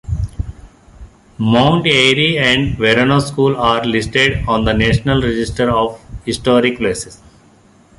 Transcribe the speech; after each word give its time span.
Mount 1.37 1.85
Airy 1.85 2.35
and 2.39 2.75
Verona 2.75 3.21
School 3.21 3.55
are 3.55 3.85
listed 3.85 4.43
on 4.47 4.65
the 4.65 4.73
National 4.73 5.21
Register 5.21 5.69
of 5.69 6.03
Historic 6.25 6.77
Places. 6.79 7.21